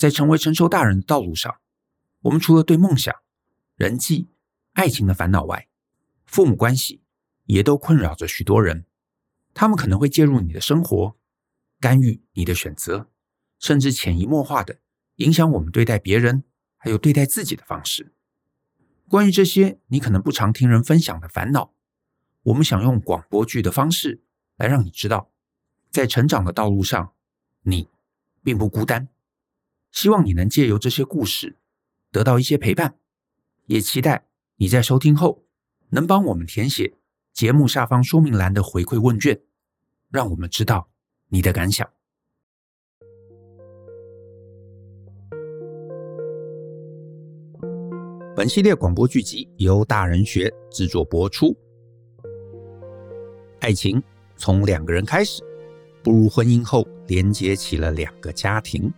[0.00, 1.60] 在成为成熟大人的道路上，
[2.22, 3.14] 我们除了对梦想、
[3.76, 4.30] 人际、
[4.72, 5.68] 爱情的烦恼外，
[6.24, 7.02] 父母关系
[7.44, 8.86] 也都困扰着许多人。
[9.52, 11.18] 他们可能会介入你的生活，
[11.78, 13.10] 干预你的选择，
[13.58, 14.78] 甚至潜移默化的
[15.16, 16.44] 影响我们对待别人，
[16.78, 18.14] 还有对待自己的方式。
[19.06, 21.74] 关于这些你可能不常听人分享的烦恼，
[22.44, 24.22] 我们想用广播剧的方式
[24.56, 25.30] 来让你知道，
[25.90, 27.12] 在成长的道路上，
[27.64, 27.90] 你
[28.42, 29.06] 并不孤单。
[29.92, 31.56] 希望你能借由这些故事
[32.10, 32.96] 得到一些陪伴，
[33.66, 35.44] 也期待你在收听后
[35.90, 36.94] 能帮我们填写
[37.32, 39.40] 节目下方说明栏的回馈问卷，
[40.10, 40.88] 让我们知道
[41.28, 41.88] 你的感想。
[48.36, 51.54] 本系列广播剧集由大人学制作播出。
[53.60, 54.02] 爱情
[54.36, 55.42] 从两个人开始，
[56.02, 58.90] 步入婚姻后，连接起了两个家庭。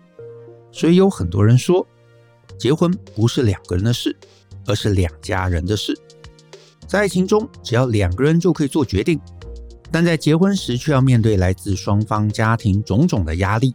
[0.73, 1.87] 所以有很多人说，
[2.59, 4.17] 结婚不是两个人的事，
[4.67, 5.97] 而是两家人的事。
[6.89, 9.21] 在爱情中，只要两个人就可以做决定，
[9.91, 13.73] 但在结婚时却要面对来自双方家庭种种的压力，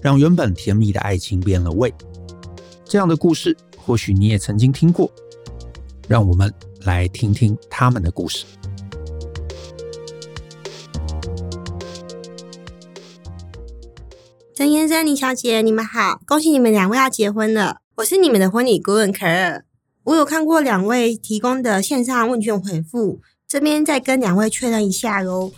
[0.00, 1.92] 让原本甜蜜的爱情变了味。
[2.84, 3.56] 这样的故事。
[3.76, 5.10] 或许你也曾经听过，
[6.06, 8.44] 让我们来听听他们的故事。
[14.58, 17.76] 曾先生、李小姐，你们好，恭喜你们两位要结婚了。
[17.98, 19.64] 我是你们的婚礼顾问可儿，
[20.02, 25.52] 我有看过两位提供的线上问卷回复，这边再跟两位确认一下喽。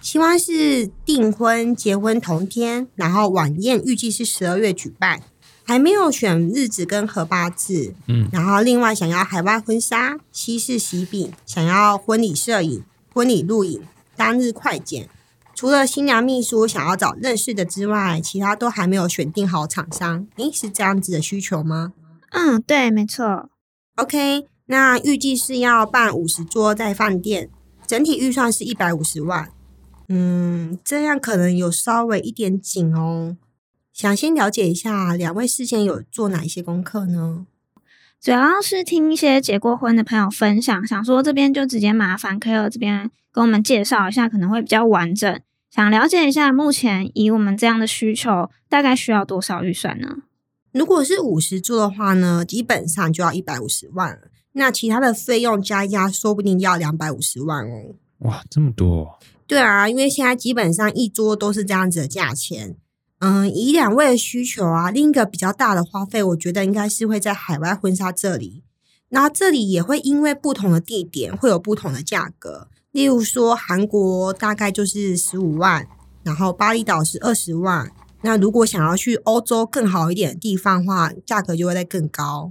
[0.00, 5.20] 希望是订婚、结婚同天，然后晚宴预计是十二月举办。
[5.64, 12.82] 还没有选日子跟合八字，嗯，然后另外想要海外婚纱、西式喜饼，想要婚礼摄影、
[13.12, 13.82] 婚礼录影、
[14.16, 15.10] 当日快剪。
[15.58, 20.24] 除了新娘秘书想要找认识的之外，其他都还没有选定好厂商。
[20.36, 21.94] 诶，是这样子的需求吗？
[22.30, 23.50] 嗯，对，没错。
[23.96, 27.50] OK，那预计是要办五十桌在饭店，
[27.84, 29.50] 整体预算是一百五十万。
[30.08, 33.36] 嗯，这样可能有稍微一点紧哦。
[33.92, 37.46] 想先了解一下，两位事先有做哪一些功课呢？
[38.22, 45.40] 主要是听一些结过婚的朋友分享，想说这边就直接麻烦 Claire 这边跟我们介绍一下，可能会比较完整。
[45.78, 50.16] 想了解一下，目前以我们这样的需求，大概需要多少预算呢？
[50.72, 54.22] 如果是五十桌的话呢，基本上就要一百五十万了。
[54.54, 57.94] 那其他的费用加一加，说不定要两百五十万哦。
[58.26, 59.20] 哇，这么多！
[59.46, 62.74] 对啊，因为现在基本上一桌都是这样子的价钱。
[63.20, 68.64] 嗯，以两位的需求啊，另一个比较大的花费，我觉得应该是会在海外婚纱这里。
[69.10, 72.66] 那这里也会因为不同的地点会有不同的价格。
[72.98, 75.86] 例如说，韩国大概就是十五万，
[76.24, 77.92] 然后巴厘岛是二十万。
[78.22, 82.50] 那如果想要去欧洲更好一点的地方的话，价格就会再更高。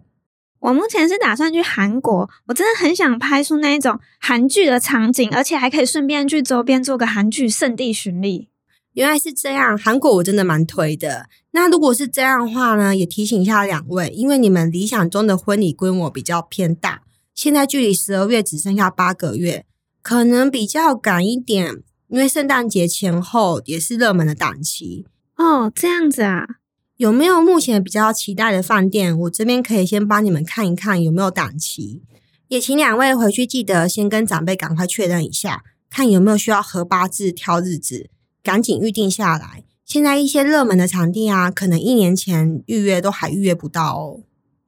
[0.59, 8.47] 我目前是打算去韩国，我真的很想拍出那一种韩剧的场景，而且还可以顺便去周边做个韩剧圣地巡礼。
[8.94, 11.28] 原来是这样，韩国我真的蛮推的。
[11.52, 17.02] 那如果是这样的话呢，也提醒一下两位，因为你们理想中的婚礼规模比较偏大，
[17.35, 19.66] 现在距离十二月只剩下八个月，
[20.07, 21.84] 可能比较赶一点。
[22.07, 25.69] 因为圣诞节前后也是热门的档期哦。
[25.75, 26.47] 这样子啊，
[26.95, 29.19] 有没有目前比较期待的饭店？
[29.19, 32.01] 我这边可以先帮你们看一看有没有档期，
[32.47, 38.09] 也请两位回去记得先跟长辈赶快确认一下，看有没有需要合八字挑日子。
[38.41, 39.66] 赶紧预定下来！
[39.84, 44.22] 现在一些热门的场地啊，可能一年前预约都还预约不到哦。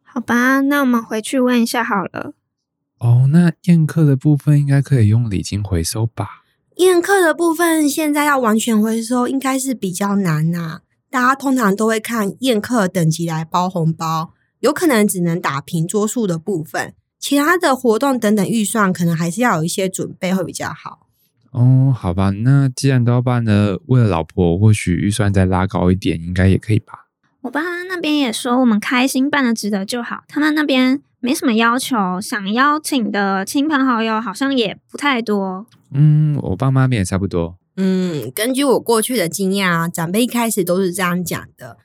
[0.03, 2.33] 好吧，那我们回去问一下好了。
[2.99, 6.43] 哦，那宴客的部分应该可以用礼金回收吧？
[6.77, 10.81] 宴客的部分现在要完全回收，应该是比较难呐、啊。
[11.09, 21.07] 大家通常都会看宴客等级来包红包，有可能只能打平桌数的部分，其他的活动等等预算，可能还是要有一些准备会比较好。
[21.51, 27.07] 哦，好吧，那既然都要办了，为了老婆，或许预算再拉高一点，应该也可以吧？
[27.41, 35.65] 我爸妈那边也说，我们开心办的值得就好，他们那边没什么要求，想邀请的亲朋好友好像也不太多。
[35.91, 37.57] 嗯，我爸妈那边也差不多。
[37.75, 41.77] 嗯，根据我过去的经验啊，长辈一开始都是这样讲的。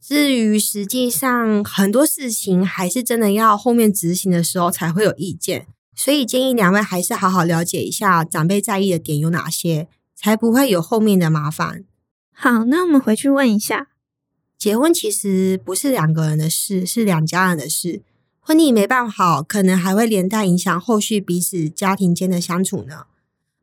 [0.00, 5.66] 至于实际上很多事情，还是真的要后面执行的时候才会有意见。
[5.94, 11.84] 所以建议两位还是好好了解一下长辈在意的点有哪些，才不会有后面的麻烦。
[12.32, 13.88] 好，那我们回去问一下。
[14.56, 18.02] 结婚其实不是两个人的事，是两家人的事。
[18.48, 23.04] 婚礼没办好，可能还会连带影响后续彼此家庭间的相处呢。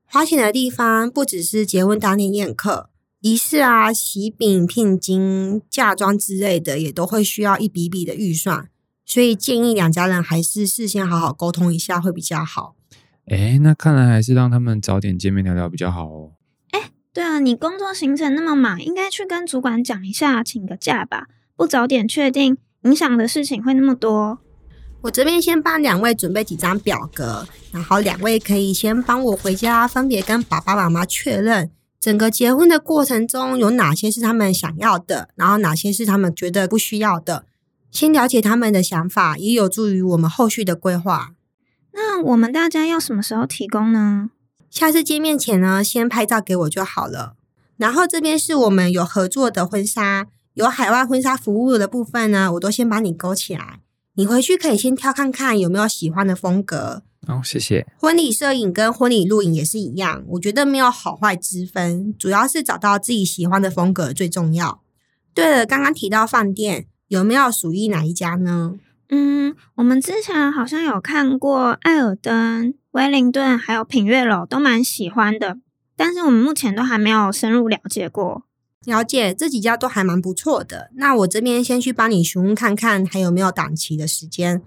[0.05, 2.91] 花钱的地方不只是结婚当天宴客，
[3.21, 8.69] 仪式啊、喜饼、聘金、嫁妆之类的，也都会需要一笔笔的预算，
[9.03, 12.75] 所以建议两家人还是事先好好沟通一下会比较好。
[13.25, 16.33] 哎，那看来还是让他们早点见面聊聊比较好哦。
[16.69, 21.25] 哎，对啊，你工作行程那么忙，应该去跟主管讲一下，请个假吧。
[21.55, 24.41] 不早点确定，影响的事情会那么多。
[25.05, 31.69] 我这边先帮两位准备几张表格，然后两位可以先帮我回家，分别跟爸爸妈妈确认。
[31.99, 37.45] 整个结婚的过程中有哪些是他们想要的，然后哪些是他们觉得不需要的，
[37.91, 41.33] 先了解他们的想法，也有助于我们后续的规划。
[41.93, 44.31] 那我们大家要什么时候提供呢？
[44.71, 47.35] 下次见面前呢，先拍照给我就好了。
[47.77, 50.25] 然后这边是我们有合作的婚纱，
[50.55, 53.81] 有海外婚纱服务的部分呢，我都先帮你勾起来。
[54.15, 57.03] 你回去可以先挑看看有没有喜欢的风格。
[57.27, 57.85] 哦，谢谢。
[57.97, 64.81] 婚礼摄影跟婚礼录影也是一样，我觉得没有好坏之分，主要是找到自己喜欢的风格最重要。
[65.33, 68.75] 对了，刚刚提到饭店，有没有属于哪一家呢？
[69.09, 75.57] 嗯，我们之前好像有看过艾尔登、威灵顿，还有品月楼，都蛮喜欢的，
[75.97, 78.43] 但是我们目前都还没有深入了解过。
[78.85, 84.61] 了解，这几家都还蛮不错的，那我这边先去帮你询问看看，还有没有档期的时间。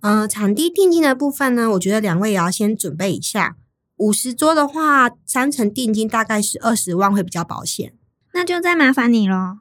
[0.00, 3.56] 呃，场地定金的部分呢，我觉得两位也要先准备一下。
[3.96, 7.94] 五十桌的话，三成定金大概是二十万，会比较保险。
[8.32, 9.58] 那就再麻烦你喽。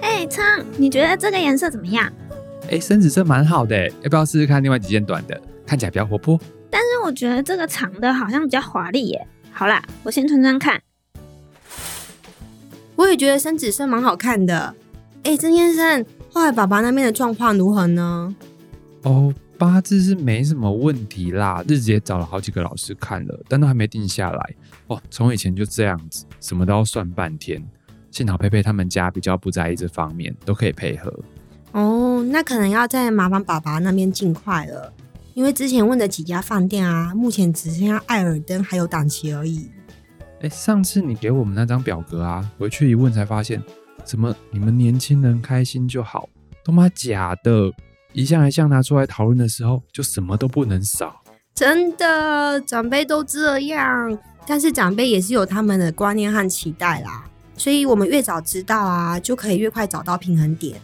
[0.00, 2.10] 嘿，昌，你觉得这个颜色怎么样？
[2.70, 5.38] 哎，深紫色蛮好的，要不要试试看另外几件短的？
[5.66, 6.40] 看起来比较活泼。
[6.74, 9.26] 但是我觉得这个长的好像比较华丽耶。
[9.52, 10.82] 好啦，我先穿穿看。
[12.96, 14.74] 我也觉得深紫色蛮好看的。
[15.22, 18.34] 哎，曾先生，后来爸爸那边的状况如何呢？
[19.02, 24.54] 哦，八字是没什么问题啦，日子也找了好几个老师看了，但都还没定下来。
[24.88, 27.64] 哦，从以前就这样子，什么都要算半天。
[28.10, 31.16] 幸好佩佩他们家比较不在意这方面，都可以配合。
[31.70, 34.92] 哦，那可能要再麻烦爸爸那边尽快了，
[35.34, 39.68] 因为之前问的几家饭店啊，目前只剩下艾尔登还有档期而已。
[40.40, 43.60] 哎，上次你给我们那张表格啊，回去一问才发现，
[44.04, 46.28] 怎么你们年轻人开心就好，
[46.64, 47.72] 都妈假的？
[48.12, 51.20] 一项一项拿出来讨论的时候，就什么都不能少。
[51.52, 54.16] 真的，长辈都这样，
[54.46, 57.24] 但是长辈也是有他们的观念和期待啦，
[57.56, 60.80] 所以我们越早知道啊，就可以越快找到平衡点。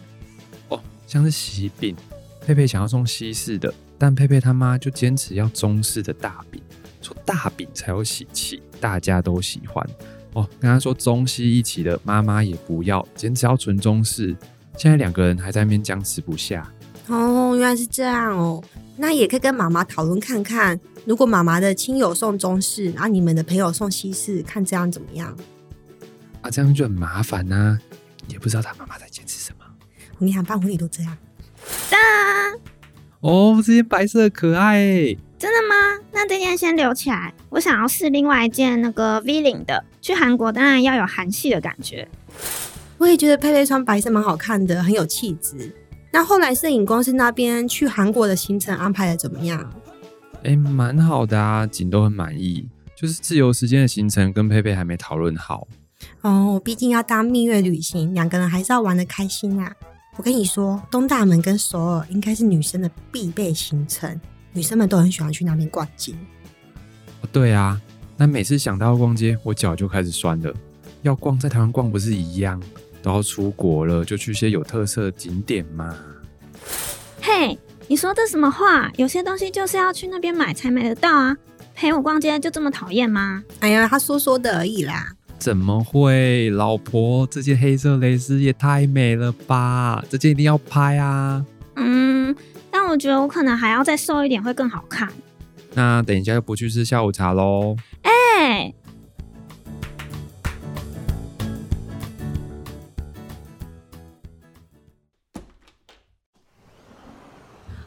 [0.67, 1.95] 哦，像是喜饼，
[2.45, 6.59] 佩佩想要送西式的，但佩佩他妈就坚持要中式的大饼。
[7.03, 9.87] 说大饼才有喜气，大家都喜欢
[10.33, 10.49] 哦。
[10.59, 14.35] 跟他说中西一起的，妈妈也不要，坚持要纯中式。
[14.75, 16.67] 现在两个人还在那边僵持不下。
[17.09, 18.63] 哦，原来是这样哦。
[18.97, 25.37] 那也可以跟妈妈讨论看看，如果妈妈的亲友送中式，然后你们的朋友送西式，看这样怎么样？
[26.41, 27.79] 啊，这样就很麻烦呐、啊，
[28.27, 29.65] 也不知道他妈妈在坚持什么。
[30.13, 31.15] 我跟你讲，办婚礼都这样。
[31.91, 31.97] 哒！
[33.21, 35.15] 哦，这件白色可爱。
[35.37, 36.03] 真的吗？
[36.11, 37.33] 那这件先留起来。
[37.49, 39.83] 我想要试另外一件那个 V 领的。
[40.01, 42.07] 去韩国当然要有韩系的感觉。
[42.97, 45.75] 我也觉得佩佩穿白色蛮好看的，很有气质。
[46.11, 49.71] 那后来摄影公司那边去韩国的行程安排的怎么样？
[50.43, 52.67] 哎、欸，蛮好的啊，景都很满意。
[52.95, 55.67] 就是自由时间的行程跟佩佩还没讨论好。
[56.21, 59.71] 哦，我毕竟要当蜜月旅行，两个人还是要玩的开心啊。
[60.17, 64.19] 我跟你说，东大门跟首尔应该是女生的必备行程。
[64.51, 66.13] 女生们都很喜欢去那边逛街。
[67.21, 67.79] 哦，对啊，
[68.17, 70.53] 那每次想到逛街，我脚就开始酸了。
[71.01, 72.61] 要逛在台湾逛不是一样，
[73.01, 75.95] 都要出国了，就去些有特色的景点嘛。
[77.21, 78.91] 嘿，你说的什么话？
[78.97, 81.37] 有些东西就是要去那边买才买得到啊！
[81.73, 83.43] 陪我逛街就这么讨厌吗？
[83.61, 85.15] 哎呀，他说说的而已啦。
[85.41, 86.51] 怎么会？
[86.51, 90.05] 老婆，这件黑色蕾丝也太美了吧！
[90.07, 91.43] 这件一定要拍啊！
[91.77, 92.35] 嗯。
[92.69, 95.11] 但我觉得我可能还要再瘦一点会更好看。
[95.73, 97.75] 那等一下就不去吃下午茶喽。
[98.03, 98.75] 哎、欸，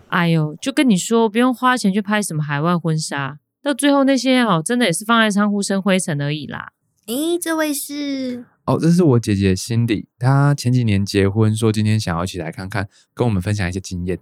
[0.08, 6.70] 哎呦，就跟你说不用花钱去拍什么海外婚纱，到最后那些哦，真的也是放在仓库生灰尘而已啦。
[7.06, 8.46] 诶，这位是？
[8.64, 14.18] 哦，这是我姐姐辛迪，她前几年结婚，说今天想要一起来看看，跟我们分享一些经验。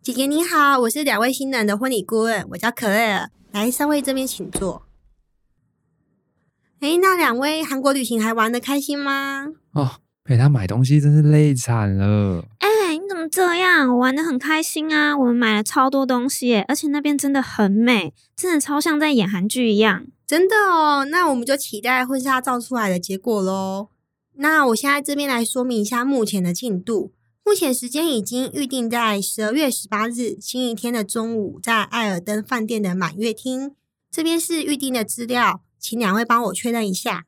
[0.00, 3.30] 姐姐你好，我是两位新人的婚礼顾问，我叫可乐尔。
[3.50, 4.86] 来，三位这边请坐。
[6.78, 9.48] 哎，那两位韩国旅行还玩的开心吗？
[9.72, 12.44] 哦，陪他买东西真是累惨了。
[13.30, 13.88] 这样？
[13.88, 15.16] 我玩的很开心啊！
[15.16, 20.06] 我们买了超多东西耶，而且那边真的很美，真的超像在演韩剧一样。
[20.26, 23.88] 真的哦，那我们就期待婚纱照出来的结果喽。
[24.34, 27.12] 那我现在这边来说明一下目前的进度。
[27.44, 33.74] 目前时间已经预定在十二月十八日星期天的中午，在艾尔登饭店的满月厅。
[34.10, 37.26] 这边是预定的资料，请两位帮我确认一下。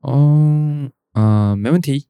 [0.00, 2.07] 哦，嗯、呃，没问题。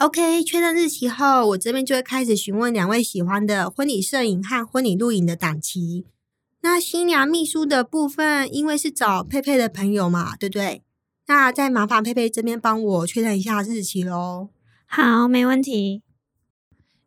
[0.00, 6.06] OK，确认日期后，我这边就会开始询问两位喜欢的婚礼摄影和婚礼录影的档期。
[6.62, 10.82] 那新娘秘书的部分，因为是找佩佩的朋友嘛，对不对？
[11.26, 14.48] 那再麻烦佩佩这边帮我确认一下日期喽。
[14.86, 16.00] 好，没问题。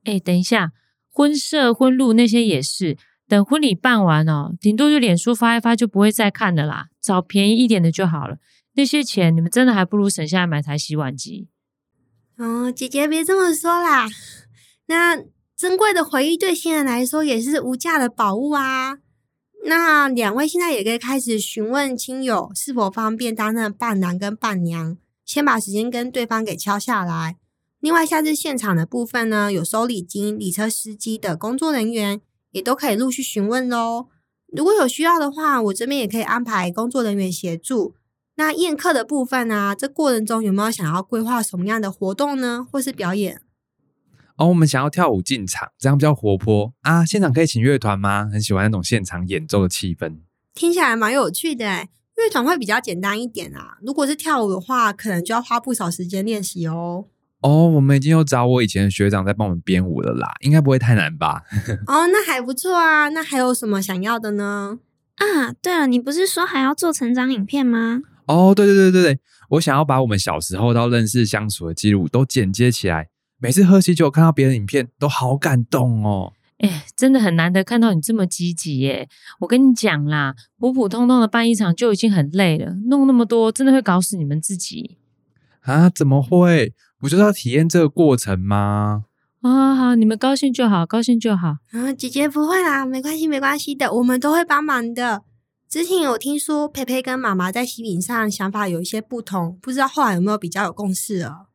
[0.04, 0.72] 哎，等一下，
[1.10, 2.96] 婚摄、婚录那些也是，
[3.28, 8.38] 等婚礼办完哦，顶多就脸书发一发就不会再看的啦，找便宜一点的就好了。
[8.74, 11.48] 那些钱你们真的还不如省下来买台洗碗机。
[12.44, 14.06] 哦，姐姐别这么说啦，
[14.88, 15.18] 那
[15.56, 18.98] 珍贵的回忆对新人来说也是无价的宝物啊。
[19.64, 27.38] 那两位现在也可以开始询问亲友是否方便担任伴郎跟伴娘，先把时间跟对方给敲下来。
[27.80, 32.20] 另外，下次现场的部分呢，有收礼金、礼车司机的工作人员
[32.52, 34.08] 也都可以陆续询问喽。
[34.54, 37.96] 如果有需要的话，我这边也可以安排工作人员协助。
[38.36, 42.66] 那宴客的部分呢、啊，这过程中有没有想要规划什么样的活动呢？
[42.72, 43.42] 或是表演？
[44.38, 47.06] 哦，我们想要跳舞进场，这样比较活泼啊。
[47.06, 48.28] 现场可以请乐团吗？
[48.34, 50.18] 很喜欢那种现场演奏的气氛，
[50.56, 51.66] 听起来蛮有趣的。
[52.16, 53.78] 乐团会比较简单一点啊。
[53.82, 57.06] 如果是跳舞的话，可能就要花不少时间练习哦。
[57.42, 61.44] 哦，我们已经有找我以前的学长在帮我们编舞了啦，应该不会太难吧？
[61.86, 63.10] 哦，那还不错啊。
[63.10, 64.80] 那还有什么想要的呢？
[65.18, 68.02] 啊，对了，你不是说还要做成长影片吗？
[68.28, 73.10] 哦，对对对对对，我想要把我们小时候到认识相处的记录都剪接起来。
[73.38, 76.34] 每次喝喜酒看到别人影片，都好感动哦。
[76.60, 79.10] 哎，真的很难得看到你这么积极耶！
[79.42, 84.98] 我跟你讲啦，普普通通的办一场就已经很累了，弄那么多真的会搞死你们自己。
[85.62, 85.90] 啊？
[85.90, 86.74] 怎么会？
[86.98, 89.04] 不就是要体验这个过程吗？
[89.42, 91.58] 啊好好，你们高兴就好，高兴就好。
[91.72, 95.24] 啊，姐姐不会啦，没关系，没关系的，我们都会帮忙的。
[95.74, 101.48] 之前有听说佩佩跟妈妈在喜饼上想法有一些不同，不知道后来有没有比较有共识哦？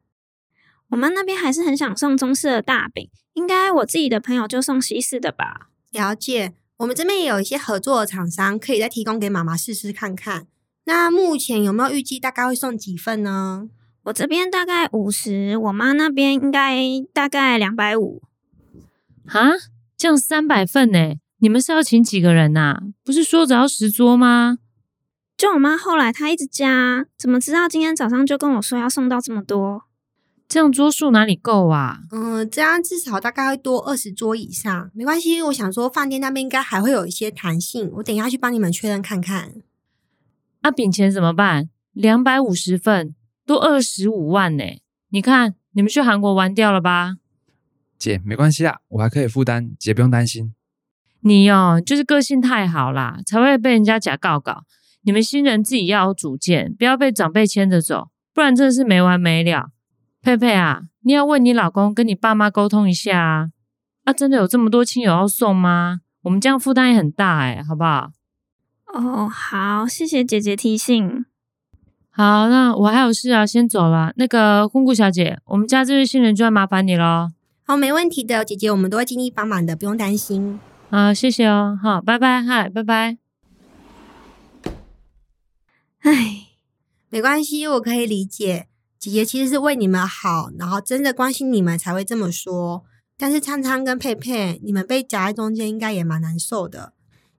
[0.88, 5.70] 我们那边还是很想送中式的大饼，应该我自己的朋友就送西式的吧。
[5.92, 10.48] 了解，我们这边也有一些合作的厂商，可以再提供给妈妈试试看看。
[10.87, 13.68] 那目前有没有预计大概会送几份呢？
[14.06, 16.76] 我这边大概五十，我妈那边应该
[17.12, 18.20] 大概两百五。
[19.25, 19.52] 哈，
[19.96, 21.14] 这样三百份呢？
[21.38, 22.83] 你们是要请几个人呐、啊？
[23.04, 24.59] 不是说只要十桌吗？
[25.37, 29.85] 就我妈后来她一直加，怎么知道今天早上就跟我说要送到这么多？
[30.49, 32.00] 这样桌数哪里够啊？
[32.11, 34.90] 嗯，这样至少大概会多二十桌以上。
[34.95, 39.52] 没关系，我想说饭店那边应该还会有一些弹性，我等一下去帮你们确认看看。
[40.62, 41.68] 那、啊、饼钱怎么办？
[41.92, 43.14] 两百五十份。
[43.47, 44.62] 都二十五万呢！
[45.09, 47.16] 你看，你们去韩国玩掉了吧？
[47.99, 50.52] 姐，没关系啊，我还可以负担，姐不用担心。
[51.20, 54.62] 你哦，就是个性太好啦，才会被人家假告告。
[55.02, 59.70] 你们新人自己要有主见，不要被长辈牵着走，不然真的是没完没了。
[60.20, 63.48] 佩佩啊，你要问你老公跟你爸妈沟通一下啊！
[64.04, 66.00] 啊，真的有这么多亲友要送吗？
[66.22, 68.10] 我们这样负担也很大哎，好不好？
[68.92, 71.25] 哦，好，谢谢姐姐提醒。
[72.10, 74.12] 好，那我还有事啊，先走了。
[74.16, 77.30] 那个婚顾小姐，我们家这位新人就要麻烦你喽。
[77.64, 80.58] 好，没问题的，姐姐，我们都会尽力帮忙的，不用担心。
[80.90, 81.78] 好，谢谢哦。
[81.83, 83.18] 好，拜拜，嗨，拜拜。
[86.00, 86.47] 唉，
[87.11, 88.68] 没关系，我可以理解，
[88.99, 92.85] 姐姐其实是为你们好，然后真的关心你们才会这么说。
[93.16, 96.92] 但是昌昌跟佩佩，你们被夹在中间，应该也蛮难受的。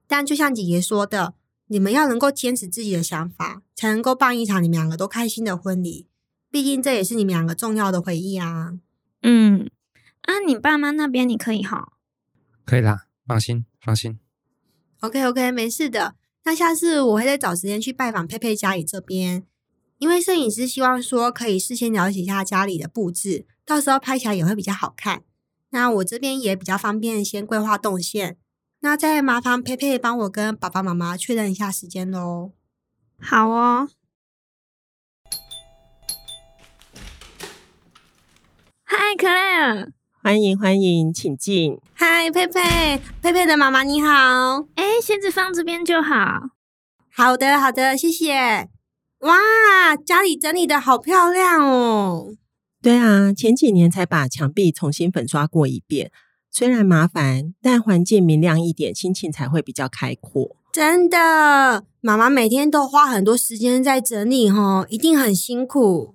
[0.06, 1.34] 但就像姐姐说的。
[1.72, 6.08] 你们要能够坚持自己的想法，才能够办一场你们两个都开心的婚礼。
[6.50, 8.72] 毕竟这也是你们两个重要的回忆啊。
[9.22, 9.70] 嗯，
[10.22, 11.92] 啊，你爸妈那边你可以哈？
[12.64, 14.18] 可以啦，放心，放心。
[14.98, 16.16] OK OK，没事的。
[16.42, 19.46] 那下次我会再找时间去拜访佩佩家里这边，
[19.98, 25.22] 因为摄影师希望说可以事先了解一下家里的布置，到时候拍起来也会比较好看。
[25.68, 28.36] 那我这边也比较方便，先规划动线。
[28.80, 32.50] 那再麻烦佩佩帮我跟爸爸妈妈确认一下时间喽。
[33.20, 33.88] 好哦。
[38.82, 41.78] 嗨，克莱尔，欢迎欢迎，请进。
[41.94, 44.08] 嗨，佩佩，佩佩的妈妈你好。
[44.74, 46.50] 哎，鞋子放这边就好。
[47.10, 48.68] 好的，好的，谢谢。
[49.20, 52.34] 哇，家里整理的好漂亮哦。
[52.82, 56.12] 对啊，前几年才把墙壁重新粉刷过一遍。
[56.50, 60.54] 虽然麻烦，但环境明亮一点，心情才会比较开阔。
[60.70, 66.14] 真的，妈妈每天都花很多时间在整理，吼，一定很辛苦。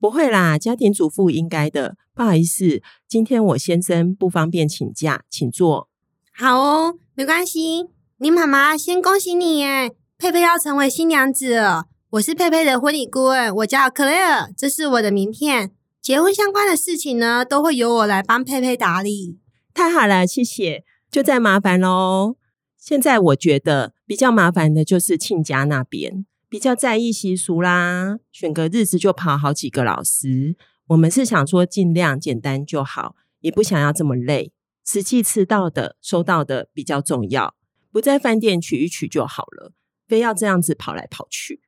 [0.00, 1.96] 不会啦，家庭主妇应该的。
[2.16, 5.90] 不好意思，今天我先生不方便请假，请坐。
[6.32, 7.88] 好哦，没关系。
[8.16, 11.84] 你妈妈先恭喜你耶，佩佩要成为新娘子了。
[12.12, 15.72] 我是佩佩的婚礼顾问，我叫 Claire，这是我的名片。
[16.00, 19.38] 结婚相关的事情呢，都会由我来帮佩佩打理。
[19.74, 20.84] 太好了，谢谢。
[21.10, 22.36] 就再麻烦喽。
[22.78, 26.24] 现在我觉得比较麻烦的就是亲家那边。
[26.48, 30.56] 比较在意习俗啦，选个日子就跑好几个老师。
[30.88, 34.52] 我们是想说尽量简单就好，也不想要这么累。
[34.84, 37.56] 实际吃到的、收到的比较重要，
[37.90, 39.72] 不在饭店取一取就好了，
[40.06, 41.60] 非要这样子跑来跑去。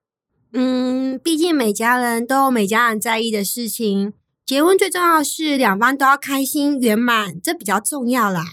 [0.52, 4.12] 嗯，毕竟每家人都有每家人在意的事情。
[4.46, 8.44] 结婚最重要的是两方都要开心圆满，这比较重要啦。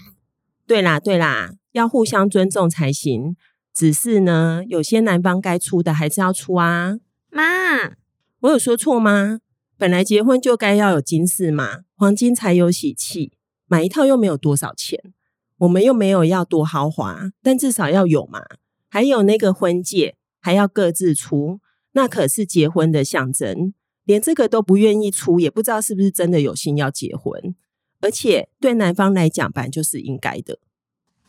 [0.66, 3.36] 对啦，对啦，要互相尊重才行。
[3.72, 6.96] 只是呢，有些男方该出的还是要出啊。
[7.30, 7.92] 妈，
[8.40, 9.38] 我有说错吗？
[9.78, 13.32] 本来结婚就该要有金饰嘛，黄金才有喜气。
[13.66, 15.12] 买一套又没有多少钱，
[15.58, 18.42] 我们又没有要多豪华，但至少要有嘛。
[18.88, 21.60] 还有那个婚戒，还要各自出，
[21.92, 23.74] 那可是结婚的象征。
[24.04, 27.54] 连这个都不愿意出，也不知道是不是真的有心要结婚。
[28.00, 30.60] 而且对男方来讲，本来就是应该的。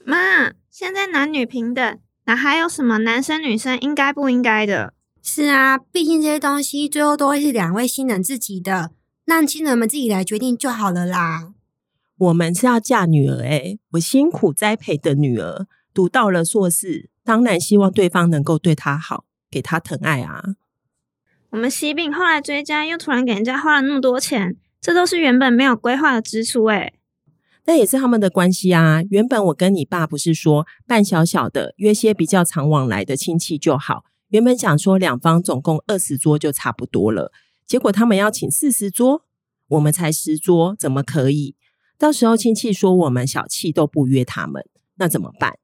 [0.05, 1.99] 妈，现在男女平等。
[2.25, 4.93] 那还有什么男生女生应该不应该的？
[5.29, 8.91] 是啊，毕竟这些东西最后都会是两位新人自己的，
[9.25, 11.53] 让新人们自己来决定就好了啦。
[12.17, 20.55] 我们是要嫁女儿诶，我辛苦栽培的女儿，读到了硕士，当然希望对方能够对她好，给她疼爱啊。
[21.49, 26.93] 我们喜饼后来追加，又突然给人家花了那么多钱，这都是原本没有规划的支出诶。
[27.65, 29.03] 那也是他们的关系啊。
[29.09, 34.05] 原本我跟你爸不是说办小小的，约些比较常往来的亲戚就好。
[34.29, 37.31] 原本想说两方总共二十桌就差不多了，
[37.65, 39.23] 结果他们要请四十桌，
[39.69, 41.55] 我们才十桌，怎么可以？
[41.97, 44.65] 到时候亲戚说我们小气都不约他们，
[44.97, 45.57] 那怎么办？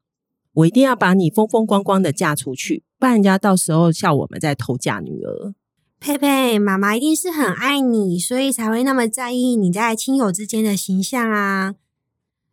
[0.54, 5.54] 我一定要把你风风光光的嫁出去，不然人家到时候笑我们在偷嫁女儿。
[6.00, 11.76] 佩佩，妈妈一定是很爱你，所以才会那么在意你在亲友之间的形象啊。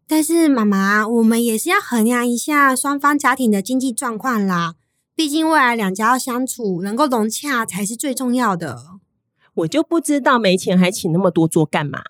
[0.06, 4.74] 但是妈妈，我们也是要衡量一下双方家庭的经济状况啦。
[5.20, 8.78] 毕竟未来两家要相处，能够融洽才是最重要的。
[9.52, 12.02] 我就不知道没钱还请那么多桌干嘛？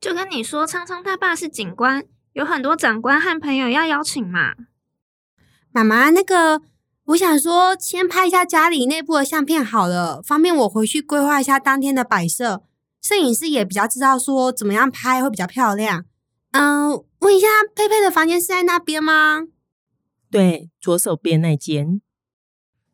[0.00, 4.54] 就跟你说，苍苍他爸是警官，有很多长官和朋友要邀请嘛。
[5.72, 6.62] 妈妈，那个
[7.08, 12.62] 我想说，先拍一下家里内部的相片好了，方便我回去规划一下当天的摆设。
[13.02, 16.06] 摄影师也比较知道说怎么样拍会比较漂亮。
[16.52, 19.42] 嗯，问一下，佩佩的房间是在那边吗？
[20.30, 22.00] 对，左手边那间。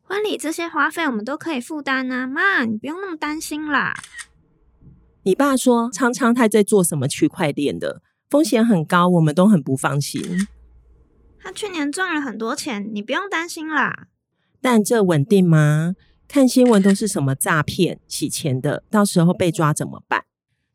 [0.07, 3.95] 婚礼这些花费我们都可以负担啊，妈，你不用那么担心啦。
[5.23, 10.47] 你爸说昌昌他在做什么区块链的，风险很高，我们都很不放心。
[11.39, 14.07] 他去年赚了很多钱，你不用担心啦。
[14.61, 15.95] 但这稳定吗？
[16.27, 20.25] 看新闻都是什么诈骗、洗钱的，到时候被抓怎么办？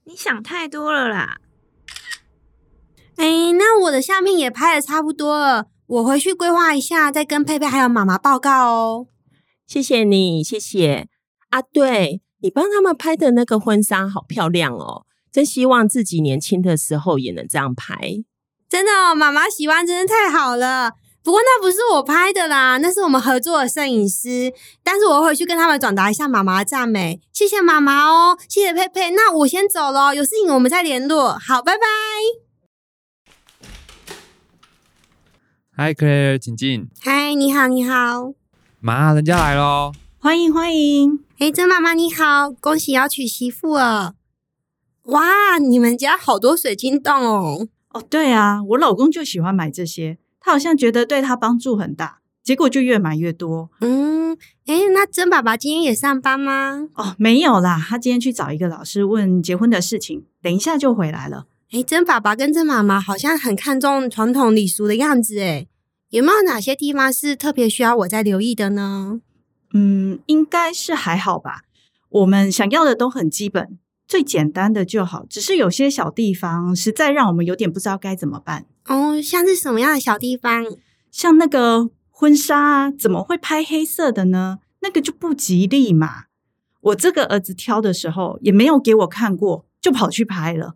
[0.04, 1.40] 你想太多了啦。
[3.16, 9.06] 哎，那我的相片也拍的差不多了，我回去规划一下，再跟佩佩还有妈妈报告哦。
[9.70, 11.06] 谢谢你，谢谢
[11.50, 11.62] 啊。
[11.62, 17.94] 对，你帮他们拍的那个婚纱好漂亮哦，真希望自己年轻的时候也能这样拍。
[18.68, 20.94] 真的哦，妈妈喜欢，真的太好了。
[21.22, 24.52] 不过那不是我拍的啦，那是我们合作的摄影师。
[24.83, 29.11] 但是我会回去跟他们转达一下妈妈的赞美，谢谢妈妈哦，谢谢佩佩。
[29.12, 31.38] 那我先走了，有事情我们再联络。
[31.38, 31.87] 好，拜拜。
[35.76, 36.88] Hi，Claire，请进。
[37.00, 38.39] 嗨，你好，你好。
[38.82, 39.92] 妈，人家来喽！
[40.18, 41.20] 欢迎，欢迎。
[41.38, 44.14] 哎，曾妈妈你好，恭喜要娶媳妇了。
[45.02, 47.68] 哇，你们家好多水晶洞哦。
[47.90, 53.68] 哦，对啊，我老公就喜欢买这些，他好像觉得对他帮助很大，结果就越买越多。
[53.82, 54.32] 嗯，
[54.64, 56.88] 哎，那曾爸爸今天也上班吗？
[56.94, 61.44] 哦，没有啦，他今天去找一个老师问结婚的事情，等一下就回来了。
[61.72, 65.66] 哎，曾爸爸跟曾妈妈好像很看重传统礼俗的样子，哎，
[66.10, 69.20] 有没有哪些地方是特别需要我再留意的呢？
[69.72, 71.62] 嗯，应该是还好吧。
[72.08, 75.24] 我们想要的都很基本，最简单的就好。
[75.30, 78.66] 只是有些小地方实在让我们有点不知道该怎么办。
[78.86, 80.64] 哦，像是什么样的小地方？
[81.12, 84.58] 像那个婚纱啊，怎么会拍黑色的呢？
[84.80, 86.24] 那个就不吉利嘛。
[86.80, 90.74] 我这个儿子挑的时候也没有给我看过，就跑去拍了。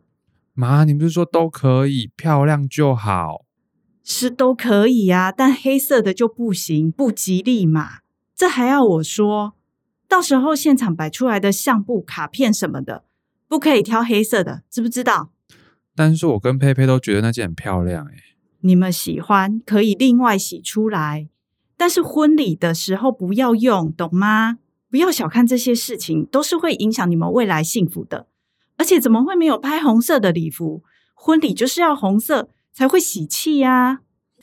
[0.53, 3.44] 妈，你不是说都可以，漂亮就好？
[4.05, 8.01] 是都可以呀、啊，但黑色的就不行，不吉利嘛。
[8.37, 9.55] 这还要我说？
[10.07, 13.05] 到时候现场摆出来的相簿、卡片什么的，
[13.49, 15.31] 不可以挑黑色的，知不知道？
[15.97, 18.15] 但是我跟佩佩都觉得那件很漂亮，诶。
[18.61, 21.29] 你们喜欢可以另外洗出来，
[21.77, 24.59] 但是婚礼的时候不要用，懂吗？
[24.91, 28.27] 不要小看这些事情，都是会影响你们未来幸福的。
[28.77, 30.83] 而且怎么会没有拍红色的礼服？
[31.15, 34.01] 婚礼就是要红色才会喜气呀！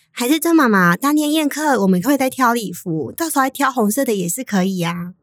[0.10, 5.14] 还是曾妈妈，当天宴客我们会再挑礼服，到时候还挑红色的也是可以呀。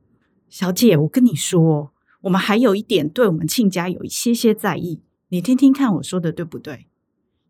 [0.50, 1.92] 小姐，我跟你说，
[2.22, 6.86] 我们还有一点对我们亲家有一些些在意，你听听看我说的对不对？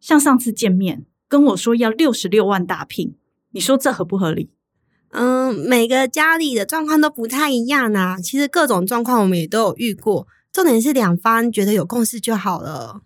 [0.00, 3.16] 像上次见面跟我说要六十六万大聘，
[3.50, 4.50] 你说这合不合理？
[5.10, 8.20] 嗯，每个家里的状况都不太一样啊。
[8.20, 10.28] 其实各种状况我们也都有遇过。
[10.52, 13.00] 重点是两方觉得有共识就好了。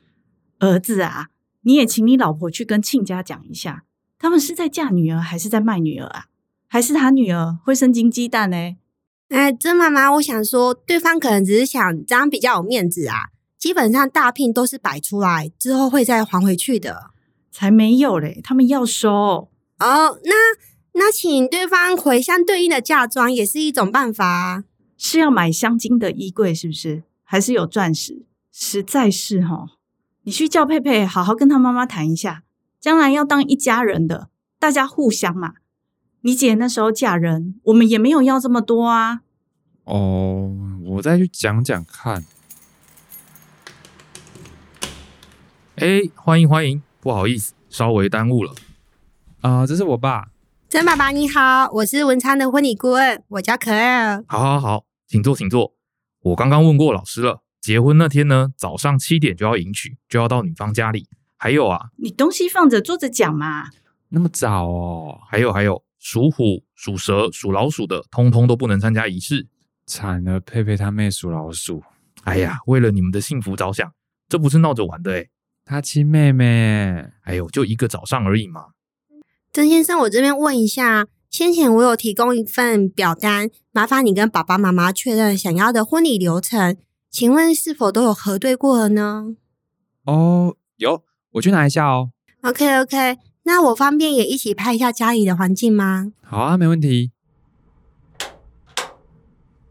[0.59, 1.29] 儿子啊，
[1.63, 3.85] 你也请你老婆去跟亲家讲一下，
[4.19, 6.27] 他们是在嫁女儿还是在卖女儿啊？
[6.69, 8.77] 还是他女儿会生金鸡蛋呢？
[9.29, 13.31] 哎，曾妈妈，我想说，对方可能只是想这样比较有面子啊。
[13.59, 17.11] 基本上大聘都是摆出来之后会再还回去的，
[17.51, 19.49] 才没有嘞，他们要收哦。
[19.79, 20.33] 那
[20.95, 24.65] 那请对方回相对应的嫁妆也是一种办法啊。
[24.99, 27.05] 是要买镶金的衣柜是不是？
[27.23, 29.69] 还是有钻石，实在是齁。
[30.25, 32.45] 你去叫佩佩好好跟他妈妈谈一下，
[32.81, 35.55] 将来要当一家人的，大家互相嘛。
[36.21, 39.23] 你姐那时候嫁人，我们也没有要这么多啊。
[39.83, 40.53] 哦，
[40.85, 42.25] 我再去讲讲看。
[45.75, 48.55] 哎，欢迎欢迎，不好意思，稍微耽误了。
[49.41, 50.29] 啊、呃，这是我爸。
[50.69, 54.25] 曾爸爸你好，我是文昌的婚礼顾问，我叫可儿。
[54.29, 55.75] 好好好，请坐，请坐。
[56.21, 61.07] 我刚刚问过老师了，结婚那天呢，早上七点就要迎娶，就要到女方家里。
[61.39, 63.69] 还有啊，你东西放着，坐着讲嘛。
[64.09, 65.21] 那么早哦？
[65.31, 69.47] 还有还有，属虎、属蛇、属老鼠的，通通都不能参加仪式。
[69.87, 71.85] 惨了，佩佩他妹属老鼠。
[72.25, 73.93] 哎呀，为了你们的幸福着想，
[74.29, 75.31] 这不是闹着玩的诶。
[75.65, 77.07] 他亲妹妹。
[77.23, 78.71] 哎呦，就一个早上而已嘛。
[79.53, 81.07] 曾先生，我这边问一下。
[81.31, 86.77] 先前我有提供一份表单，麻烦你跟爸爸妈妈确认想要的婚礼流程，
[87.13, 89.37] 请问是否都有核对过了呢？
[90.07, 92.11] 哦，有，我去拿一下哦。
[92.41, 96.15] OK OK，那我方便也一起拍一下家里的环境吗？
[96.23, 97.13] 好啊，没问题。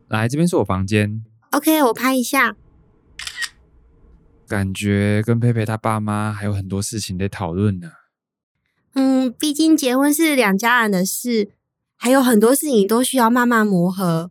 [0.08, 1.24] 来，这边是我房间。
[1.50, 2.56] OK，我拍一下。
[4.48, 7.90] 感觉跟佩佩他爸妈还有很多事情得讨论呢。
[8.94, 11.50] 嗯，毕竟结婚是两家人的事，
[11.96, 14.30] 还有很多事情都需要慢慢磨合。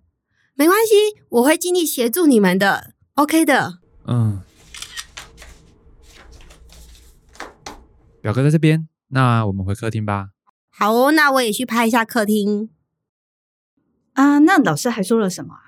[0.55, 3.81] 没关系，我会尽力协助你们的，OK 的。
[4.07, 4.41] 嗯，
[8.23, 10.31] 表哥在这边，那我们回客厅吧。
[10.71, 12.71] 好哦，那我也去拍一下客厅。
[14.15, 15.61] 啊，那老师还说了什么啊？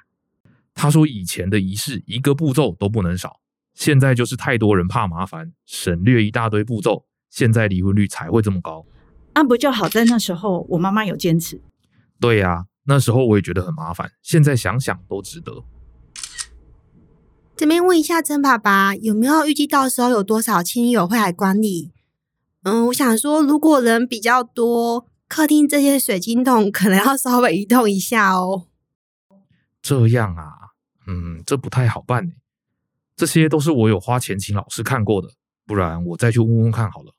[0.72, 3.40] 他说以前的仪式一个步骤都不能少，
[3.74, 7.04] 现在就是太多人怕麻烦，省略一大堆步骤。
[7.28, 8.86] 现在离婚率才会这么高，
[9.34, 11.60] 那不就好在那时候我妈妈有坚持。
[12.18, 15.62] 对呀，那时候我也觉得很麻烦，现在想想都值得。
[17.54, 21.92] 这边问一下曾爸爸，有没有预计到时候有多少亲友会来观礼？
[22.64, 28.66] 嗯，我想说，如果人比较多，客厅这些水晶洞可能要稍微移动一下哦。
[29.80, 30.72] 这样啊，
[31.06, 32.32] 嗯，这不太好办呢。
[33.16, 35.28] 这些都是我有花钱请老师看过的，
[35.66, 37.14] 不然我再去问问看好了。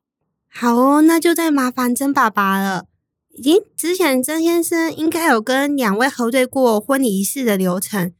[0.49, 2.85] 好哦，那就再麻烦曾爸爸了。
[3.41, 8.13] 咦之前曾先生应该有跟两位核对过婚礼仪式的流程，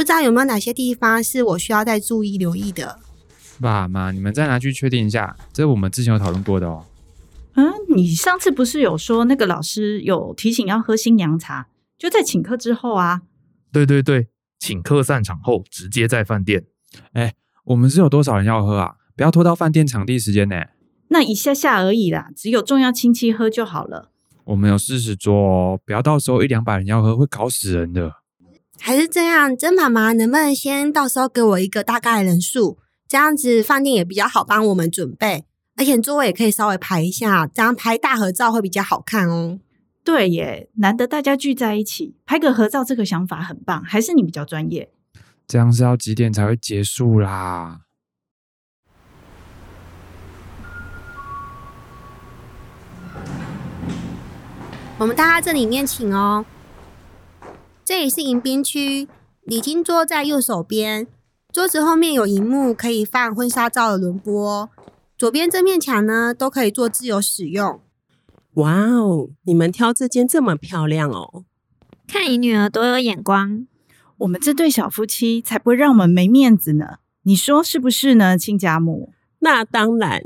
[0.00, 2.98] 不知道有没有哪些地方是我需要再注意留意的。
[3.60, 6.86] 爸妈，你们再拿去确定一下，这是我们之前有讨论过的哦。
[7.56, 11.66] 嗯，你上次不是有说那个老师有提醒要喝新娘茶，
[11.98, 13.20] 就在请客之后啊？
[13.70, 16.64] 对对对，请客散场后直接在饭店。
[17.12, 17.34] 哎，
[17.64, 18.94] 我们是有多少人要喝啊？
[19.14, 20.62] 不要拖到饭店场地时间呢。
[21.08, 24.10] 那一下下而已啦，只有重要亲戚喝就好了。
[24.44, 28.14] 我们有四十桌哦，不要到时候一两百人要喝，会搞死人的。
[28.82, 32.78] 还是这样，甄妈妈能不能先到时候给我一个大概的人数？
[33.06, 35.44] 这样子饭店也比较好帮我们准备，
[35.76, 39.58] 而且座位也可以稍微排一下，这样拍大合照会比较好看哦。
[40.02, 43.82] 对耶，难得大家聚在一起拍个合照，这个想法很棒。
[43.84, 44.90] 还是你比较专业。
[45.46, 47.80] 这样是要几点才会结束啦？
[54.98, 56.44] 我们大家这里面请哦。
[57.84, 59.08] 这里是迎宾区，
[59.42, 61.06] 礼金桌在右手边，
[61.52, 64.70] 桌子后面有荧幕，可以放婚纱照的轮播。
[65.18, 67.80] 左边这面墙呢，都可以做自由使用。
[68.54, 71.44] 哇哦，你们挑这间这么漂亮哦！
[72.06, 73.66] 看你女儿多有眼光，
[74.18, 76.98] 我们这对小夫妻才不会让我们没面子呢。
[77.22, 79.12] 你说是不是呢，亲家母？
[79.40, 80.22] 那当然。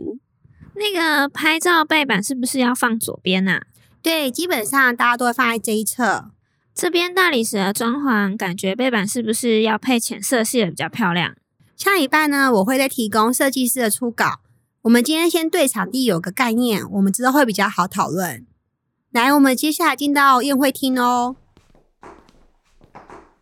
[0.75, 3.67] 那个拍照背板是不是要放左边啊？
[4.03, 6.31] 对，基本上大家都会放在这一侧。
[6.75, 11.37] 这边大理石的装潢，感觉背板是不是要配浅色系的比较漂亮？
[11.77, 14.41] 下礼拜呢，我会再提供设计师的初稿。
[14.83, 18.45] 我们今天先对场地有个概念，我们之后会比较好讨论。
[19.13, 21.37] 来，我们接下来进到宴会厅哦。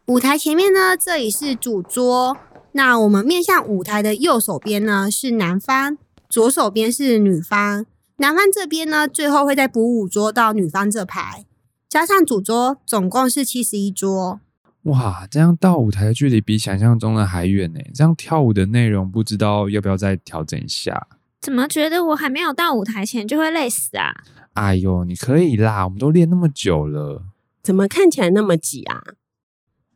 [0.06, 2.36] 舞台前面呢，这里是主桌。
[2.72, 5.96] 那我们面向舞台的右手边呢是男方，
[6.28, 7.86] 左手边是女方。
[8.16, 11.46] 男方这边呢，最后会再补五桌到女方这排，
[11.92, 14.40] 加上主桌，总共是七十一桌。
[14.84, 17.80] 哇，这样到舞台的距离比想象中的还远呢。
[17.92, 21.06] 这样跳舞的内容，不知道要不要再调整一下。
[21.42, 24.24] 怎么觉得我还没有到舞台前就会累死啊？
[24.54, 27.24] 哎呦，你可以啦，我们都练那么久了，
[27.62, 29.02] 怎么看起来那么挤啊？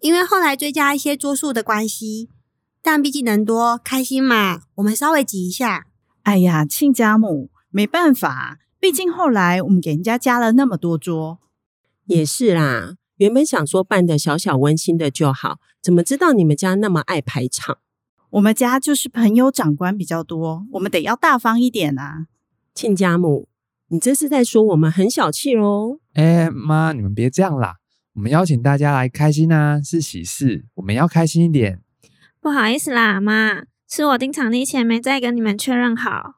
[0.00, 2.28] 因为后来追加一些桌数的关系，
[2.82, 5.86] 但毕竟人多开心嘛，我们稍微挤一下。
[6.24, 11.38] 哎呀，亲家母，没办法，毕竟后来我们给人家加了那么多桌。
[12.06, 17.78] 也是啦，原本想说办的小小温馨的就好，怎么知道你们家那么爱排场？
[18.30, 22.26] 我们家就是朋友长官比较多，我们得要大方一点啊。
[22.74, 23.48] 亲家母，
[23.88, 25.98] 你这是在说我们很小气喽？
[26.14, 27.76] 哎，妈，你们别这样啦，
[28.14, 31.80] 我们邀请大家来开心啊，是喜事，我们要开心一点。
[32.40, 36.35] 不好意思啦，妈，是我订场地前没再跟你们确认好。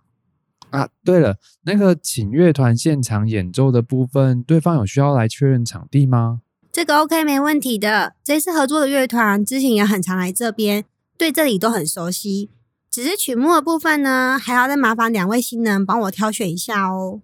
[0.71, 6.43] 啊，对了，那个请乐团现场演奏的部分，对方有需要来确认场地吗？
[6.71, 8.15] 这个 OK，没问题的。
[8.23, 10.85] 这次合作的乐团之前也很常来这边。
[11.17, 12.51] 对这里都很熟悉，
[12.89, 17.23] 只是曲目的部分呢，还要再麻烦两位新人帮我挑选一下哦。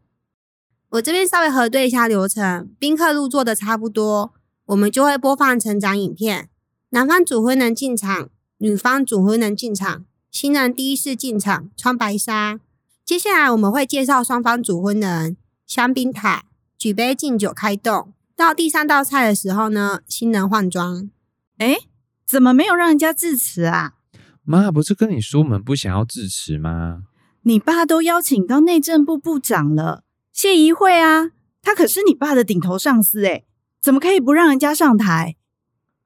[0.91, 4.33] 我这边稍微核对一下流程，宾客入座的差不多，
[4.67, 6.49] 我们就会播放成长影片。
[6.91, 12.59] 男方主婚人进场，女方主婚人进场，新人第一次进场，穿白纱。
[13.05, 15.37] 接下来我们会介绍双方主婚人，
[15.67, 16.45] 香槟塔，
[16.79, 18.15] 举杯敬酒开动。
[18.35, 21.11] 到第三道菜的时候呢，新人换装。
[21.59, 21.77] 诶
[22.25, 23.97] 怎么没有让人家致辞啊？
[24.43, 27.03] 妈，不是跟你说我们不想要致辞吗？
[27.43, 33.45] 你爸都邀请到内政部部长了，谢宜慧啊，他可是你爸的顶头上司诶，
[33.83, 35.37] 怎么可以不让人家上台？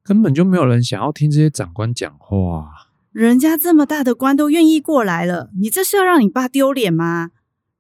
[0.03, 2.78] 根本就没有人想要听这些长官讲话。
[3.19, 7.31] 人家这么大的官都愿意过来了，你这是要让你爸丢脸吗？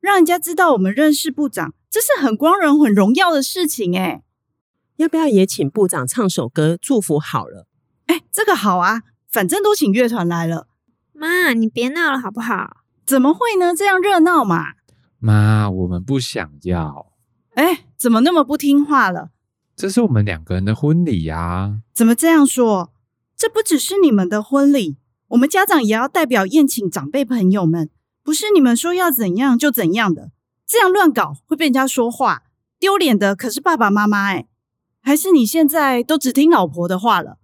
[0.01, 4.24] 让人家知道我们认识部长，这是很光荣、很荣耀的事情诶。
[4.96, 7.68] 要不要也请部长唱首歌祝福好了？
[8.07, 10.66] 哎，这个好啊，反正都请乐团来了。
[11.12, 12.79] 妈，你别闹了好不好？
[13.07, 13.72] 怎么会呢？
[13.77, 14.72] 这样热闹嘛。
[15.20, 17.12] 妈，我们不想要。
[17.55, 19.31] 哎，怎么那么不听话了？
[19.77, 21.79] 这是我们两个人的婚礼呀。
[21.94, 22.92] 怎么这样说？
[23.37, 24.96] 这不只是你们的婚礼，
[25.29, 27.91] 我们家长也要代表宴请长辈朋友们，
[28.23, 30.31] 不是你们说要怎样就怎样的。
[30.67, 32.45] 这样乱搞会被人家说话，
[32.79, 34.47] 丢脸的可是爸爸妈妈哎。
[35.01, 37.38] 还是你现在都只听老婆的话了？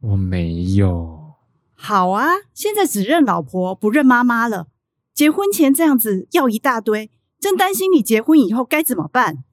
[0.00, 1.34] 我没有。
[1.74, 4.68] 好啊，现在只认老婆不认妈妈了。
[5.14, 9.44] 结婚前这样子要一大堆，真担心你结婚以后该怎么办。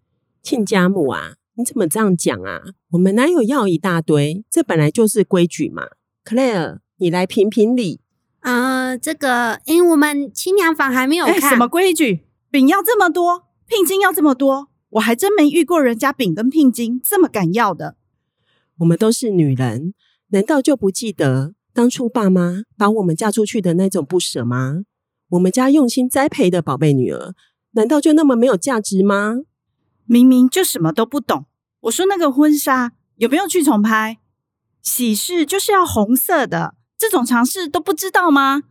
[0.41, 2.61] 亲家母啊，你怎么这样讲啊？
[2.91, 4.43] 我们哪有要一大堆？
[4.49, 5.83] 这本来就是规矩嘛。
[6.25, 7.99] Claire，你来评评理。
[8.39, 11.49] 呃，这个，因为我们新娘房还没有看。
[11.49, 12.25] 什么规矩？
[12.49, 17.97] 饼要这么多，聘金要这么多，我还真没遇过人家饼跟聘金这么敢要的。
[18.77, 19.93] 我们都是女人。
[20.29, 24.83] 难道就不记得当初爸妈把我们嫁出去的那种不舍吗？
[25.31, 27.33] 我们家用心栽培的宝贝女儿，
[27.71, 29.41] 难道就那么没有价值吗？
[30.05, 31.45] 明明就什么都不懂。
[31.81, 34.19] 我说那个婚纱有没有去重拍？
[34.81, 38.63] 喜事就是要红色的，这种常识都不知道吗？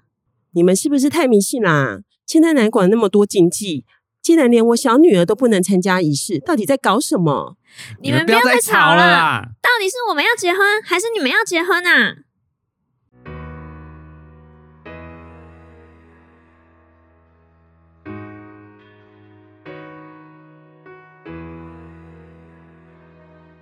[0.52, 2.00] 你们是不是太迷信啦？
[2.26, 3.84] 现在哪管那么多禁忌？
[4.22, 7.58] 竟然连我小女儿都不能参加仪式，到底在搞什么？
[8.00, 9.50] 你们不要再吵了！
[9.60, 12.16] 到底是我们要结婚，还是你们要结婚啊？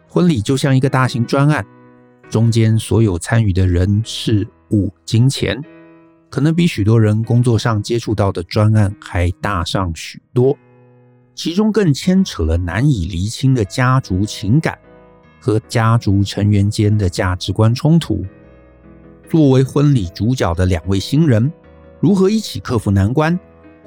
[0.08, 1.66] 婚礼就像一个大型专案，
[2.28, 5.62] 中间所有参与的人事物、金钱。
[6.28, 10.56] 可能比许多人工作上接触到的专案还大上许多，
[11.34, 14.78] 其中更牵扯了难以厘清的家族情感
[15.40, 18.24] 和家族成员间的价值观冲突。
[19.28, 21.52] 作为婚礼主角的两位新人，
[21.98, 23.36] 如何一起克服难关，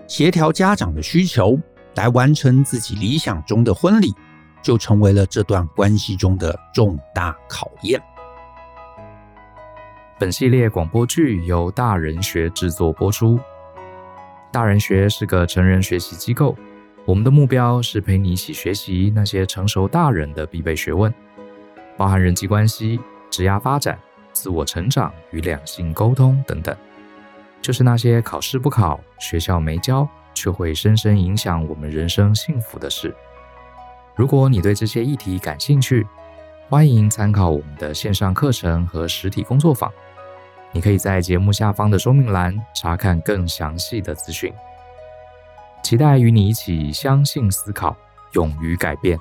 [0.06, 1.58] 协调家长的需求，
[1.96, 4.14] 来完成自己理想中的婚礼，
[4.62, 8.02] 就成为了这段关系中的重大考验。
[10.24, 13.38] 本系列广播剧由大人学制作播出。
[14.54, 16.56] 大人学是个成人学习机构，
[17.04, 21.14] 我们的目标是陪你一起学习那些成熟大人的必备学问，
[21.98, 24.00] 包含人际关系、职业发展、
[24.32, 26.74] 自我成长与两性沟通等等，
[27.62, 33.14] 就是那些考试不考、学校没教，却会深深影响我们人生幸福的事。
[34.16, 36.08] 如果你对这些议题感兴趣，
[36.70, 39.92] 欢迎参考我们的线上课程和实体工作坊。
[40.74, 44.52] 你可以在节目下方的说明栏查看更详细的资讯。
[45.84, 47.96] 期待与你一起相信、思考、
[48.34, 49.20] 勇于改变。